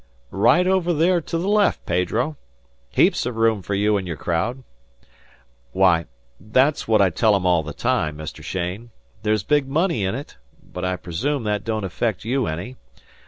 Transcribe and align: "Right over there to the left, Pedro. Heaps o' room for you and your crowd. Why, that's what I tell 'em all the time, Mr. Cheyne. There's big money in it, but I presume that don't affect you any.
"Right 0.49 0.65
over 0.65 0.93
there 0.93 1.21
to 1.21 1.37
the 1.37 1.47
left, 1.47 1.85
Pedro. 1.85 2.35
Heaps 2.89 3.27
o' 3.27 3.29
room 3.29 3.61
for 3.61 3.75
you 3.75 3.97
and 3.97 4.07
your 4.07 4.17
crowd. 4.17 4.63
Why, 5.73 6.07
that's 6.39 6.87
what 6.87 7.03
I 7.03 7.11
tell 7.11 7.35
'em 7.35 7.45
all 7.45 7.61
the 7.61 7.71
time, 7.71 8.17
Mr. 8.17 8.43
Cheyne. 8.43 8.89
There's 9.21 9.43
big 9.43 9.67
money 9.67 10.03
in 10.03 10.15
it, 10.15 10.37
but 10.63 10.83
I 10.83 10.95
presume 10.95 11.43
that 11.43 11.63
don't 11.63 11.83
affect 11.83 12.25
you 12.25 12.47
any. 12.47 12.77